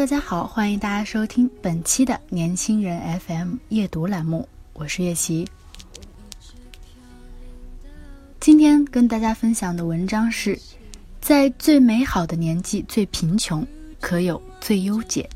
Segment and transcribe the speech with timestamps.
[0.00, 5.46] 大家好，欢迎大家收听本期的年轻人 FM 夜读栏目，我是月琪。
[8.40, 10.58] 今天跟大家分享的文章是：
[11.20, 13.64] 在最美好的年纪最贫穷，
[14.00, 15.28] 可有最优解。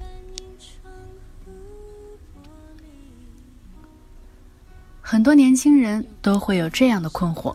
[5.03, 7.55] 很多年轻人都会有这样的困惑：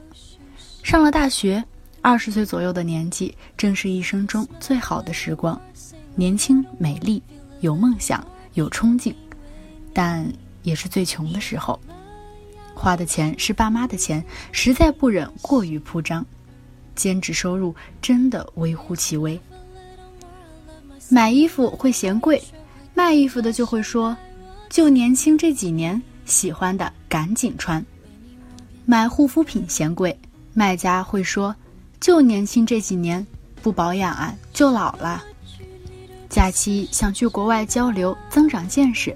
[0.84, 1.66] 上了大学，
[2.04, 5.60] 二十岁左右的年纪，正是一生中最好的时光。
[6.16, 7.22] 年轻、美丽、
[7.62, 9.16] 有梦想、有冲劲，
[9.94, 10.32] 但
[10.64, 11.80] 也是最穷的时候。
[12.74, 16.26] 花的钱是爸妈的钱，实在不忍过于铺张，
[16.96, 19.40] 兼职收入真的微乎其微。
[21.10, 22.42] 买衣服会嫌贵，
[22.94, 24.16] 卖衣服的就会说
[24.70, 27.84] ：“就年轻这几年，喜欢的赶紧穿。”
[28.86, 30.18] 买护肤品嫌贵，
[30.54, 31.56] 卖家会说
[32.00, 33.26] ：“就年轻这几年，
[33.62, 35.24] 不保养啊，就老了。”
[36.40, 39.14] 假期想去国外交流增长见识，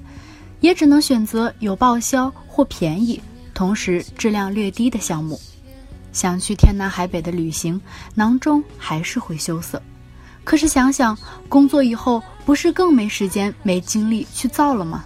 [0.60, 3.18] 也只能选择有报销或便宜，
[3.54, 5.40] 同时质量略低的项目。
[6.12, 7.80] 想去天南海北的旅行，
[8.14, 9.82] 囊中还是会羞涩。
[10.44, 15.06] 可是想想工作以后，不是更没时间、没精力去造了吗？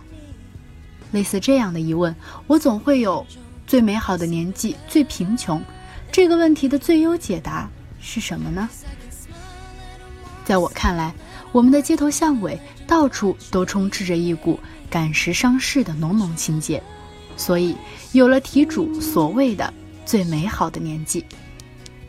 [1.12, 2.16] 类似这样的疑问，
[2.47, 3.24] 我总会有：
[3.68, 5.62] 最美好的年纪最贫穷，
[6.12, 7.70] 这个问题的最优解答
[8.02, 8.68] 是什么呢？
[10.44, 11.14] 在我看来。
[11.57, 14.59] 我们的街头巷尾，到处都充斥着一股
[14.91, 16.79] 赶时尚式的浓浓情节，
[17.35, 17.75] 所以
[18.12, 19.73] 有了题主所谓的
[20.06, 21.25] 最美好的年纪。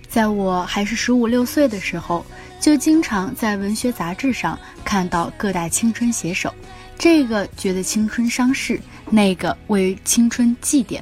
[0.06, 2.22] 在我还是十五六岁的时候，
[2.60, 6.52] 就经常在文学杂志上看到各大青春写手，
[6.98, 11.00] 这个觉得青春伤逝，那个为青春祭奠，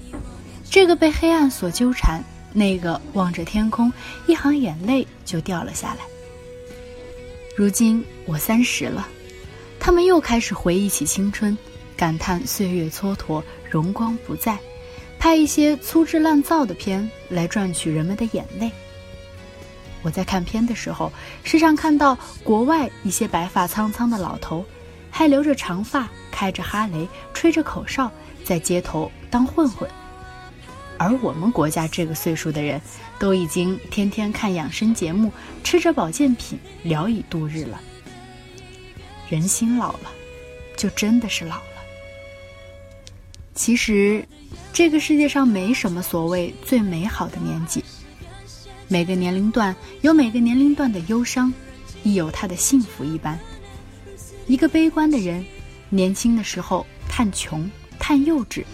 [0.70, 3.92] 这个被黑暗所纠缠，那个望着天空，
[4.28, 6.15] 一行眼泪就掉了下来。
[7.56, 9.08] 如今我三十了，
[9.80, 11.56] 他们又开始回忆起青春，
[11.96, 14.58] 感叹岁月蹉跎，荣光不再，
[15.18, 18.70] 拍一些粗制滥造的片来赚取人们的眼泪。
[20.02, 21.10] 我在看片的时候，
[21.44, 24.62] 时常看到国外一些白发苍苍的老头，
[25.10, 28.12] 还留着长发，开着哈雷，吹着口哨，
[28.44, 29.88] 在街头当混混。
[30.98, 32.80] 而我们国家这个岁数的人，
[33.18, 35.30] 都已经天天看养生节目，
[35.62, 37.80] 吃着保健品，聊以度日了。
[39.28, 40.10] 人心老了，
[40.76, 41.62] 就真的是老了。
[43.54, 44.26] 其实，
[44.72, 47.82] 这个世界上没什么所谓最美好的年纪，
[48.86, 51.52] 每个年龄段有每个年龄段的忧伤，
[52.02, 53.38] 亦有他的幸福一般。
[54.46, 55.44] 一个悲观的人，
[55.88, 57.68] 年轻的时候叹穷，
[57.98, 58.64] 叹幼稚。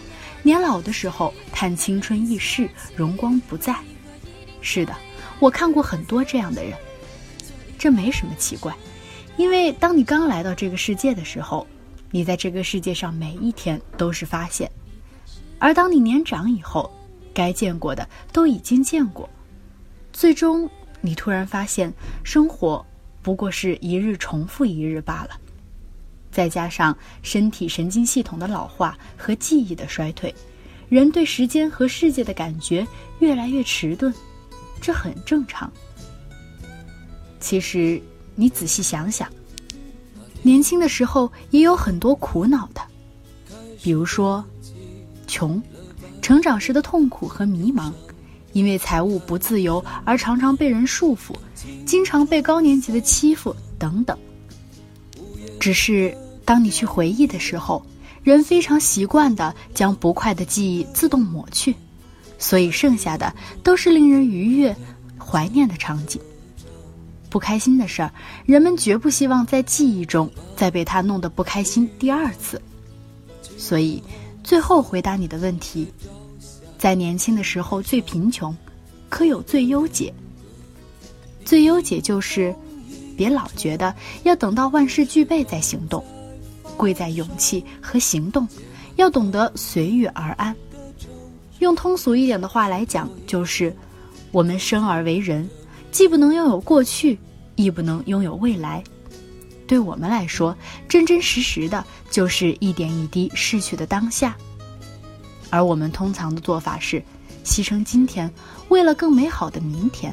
[0.43, 3.77] 年老的时候，叹青春易逝，荣光不再。
[4.61, 4.95] 是的，
[5.39, 6.73] 我看过很多这样的人，
[7.79, 8.75] 这没什么奇怪，
[9.37, 11.67] 因为当你刚来到这个世界的时候，
[12.11, 14.69] 你在这个世界上每一天都是发现；
[15.59, 16.93] 而当你年长以后，
[17.33, 19.29] 该见过的都已经见过，
[20.13, 20.69] 最终
[21.01, 21.93] 你突然发现，
[22.23, 22.85] 生活
[23.23, 25.31] 不过是一日重复一日罢了。
[26.33, 30.35] 再加上身体神经系统的老化和记忆的衰退，
[30.89, 32.85] 人对时间和世界的感觉
[33.21, 34.13] 越来越迟钝，
[34.81, 35.71] 这很正常。
[37.39, 38.01] 其实
[38.35, 39.31] 你仔细想想，
[40.41, 42.81] 年轻的时候也有很多苦恼的，
[43.83, 44.43] 比如说
[45.27, 45.63] 穷，
[46.23, 47.93] 成长时的痛苦和迷茫，
[48.55, 51.35] 因为财务不自由而常常被人束缚，
[51.85, 54.19] 经常被高年级的欺负等等。
[55.61, 56.17] 只是。
[56.45, 57.85] 当你去回忆的时候，
[58.23, 61.75] 人非常习惯的将不快的记忆自动抹去，
[62.39, 64.75] 所以剩下的都是令人愉悦、
[65.19, 66.21] 怀念的场景。
[67.31, 68.13] 不开心的事儿，
[68.45, 72.61] 人们绝不希望在记忆中再被他弄得不开心第二次。
[73.57, 74.03] 所以，
[74.45, 75.91] 最后回答你的问题：
[76.77, 78.55] 在年轻的时候最贫穷，
[79.09, 80.13] 可有最优解。
[81.45, 82.55] 最优解就是，
[83.17, 86.05] 别老觉得要等到万事俱备再行动，
[86.77, 88.47] 贵在勇气和行动，
[88.97, 90.55] 要懂得随遇而安。
[91.59, 93.75] 用通俗一点的话来讲，就是
[94.31, 95.49] 我们生而为人，
[95.91, 97.19] 既不能拥有过去，
[97.55, 98.83] 亦不能拥有未来。
[99.67, 100.57] 对我们来说，
[100.89, 104.37] 真真实实的就是一点一滴逝去的当下。
[105.51, 107.03] 而我们通常的做法是，
[107.45, 108.31] 牺牲今天，
[108.69, 110.13] 为了更美好的明天。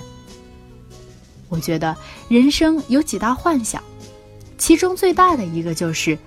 [1.50, 1.98] 我觉得
[2.28, 3.82] 人生有几大幻想，
[4.58, 6.18] 其中最大的一个就是，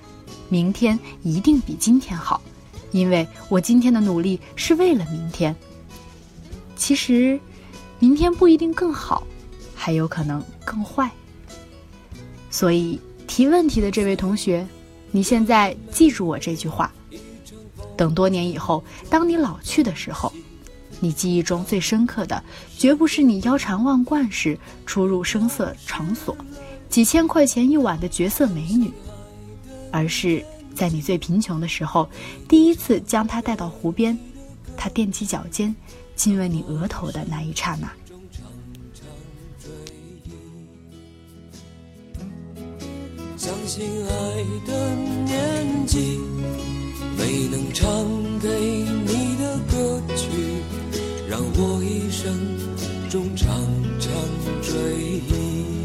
[0.48, 2.40] 明天一定比今天好。
[2.90, 5.56] 因为我今天的努力是为了明天。
[6.76, 7.40] 其实，
[7.98, 9.26] 明天不一定更好，
[9.74, 11.10] 还有可能更坏。
[12.50, 14.66] 所以提问题的这位同学，
[15.10, 16.92] 你现在记住我这句话：
[17.96, 20.30] 等多年以后，当你老去的时候，
[21.00, 22.44] 你记忆中最深刻的，
[22.76, 26.36] 绝不是你腰缠万贯时出入声色场所，
[26.90, 28.92] 几千块钱一晚的绝色美女，
[29.92, 30.44] 而是。
[30.74, 32.08] 在你最贫穷的时候，
[32.48, 34.18] 第一次将他带到湖边，
[34.74, 35.76] 他踮起脚尖，
[36.16, 37.92] 亲吻你额头的那一刹那。
[43.36, 44.94] 相信爱的
[45.26, 46.18] 年纪，
[47.18, 47.86] 没能唱
[48.40, 50.30] 给你的歌曲，
[51.28, 52.34] 让我一生
[53.10, 53.46] 中常
[54.00, 54.10] 常
[54.62, 54.72] 追
[55.28, 55.81] 忆。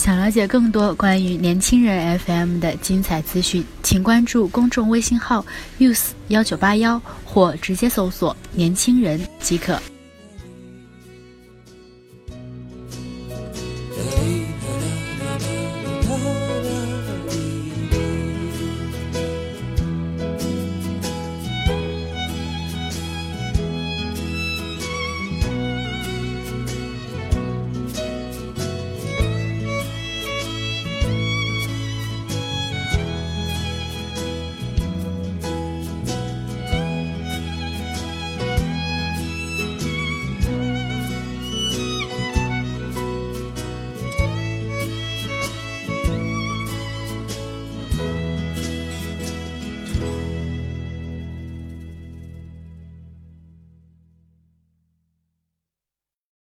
[0.00, 5.44] 想了解更多关于年轻人 FM 的精彩资讯，请关注公众微信号
[5.78, 9.78] youth 幺九八幺，或直接搜索“年轻人”即可。